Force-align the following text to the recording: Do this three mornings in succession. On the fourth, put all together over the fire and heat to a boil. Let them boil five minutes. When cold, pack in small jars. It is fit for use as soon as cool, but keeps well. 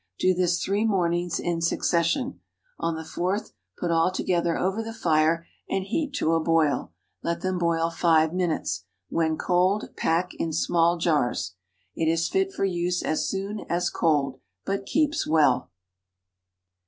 Do 0.17 0.33
this 0.33 0.57
three 0.59 0.83
mornings 0.83 1.39
in 1.39 1.61
succession. 1.61 2.39
On 2.79 2.95
the 2.95 3.05
fourth, 3.05 3.53
put 3.77 3.91
all 3.91 4.09
together 4.11 4.57
over 4.57 4.81
the 4.81 4.95
fire 4.95 5.45
and 5.69 5.83
heat 5.83 6.11
to 6.15 6.33
a 6.33 6.39
boil. 6.39 6.91
Let 7.21 7.41
them 7.41 7.59
boil 7.59 7.91
five 7.91 8.33
minutes. 8.33 8.85
When 9.09 9.37
cold, 9.37 9.89
pack 9.95 10.33
in 10.33 10.53
small 10.53 10.97
jars. 10.97 11.53
It 11.95 12.07
is 12.09 12.27
fit 12.29 12.51
for 12.51 12.65
use 12.65 13.03
as 13.03 13.29
soon 13.29 13.59
as 13.69 13.91
cool, 13.91 14.39
but 14.65 14.87
keeps 14.87 15.27
well. 15.27 15.69